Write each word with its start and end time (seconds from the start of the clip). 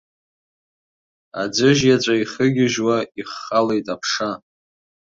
Аӡыжь 1.41 1.83
иаҵәа 1.85 2.15
ихыгьежьуа 2.23 2.97
иххалеит 3.19 3.87
аԥша. 3.93 4.31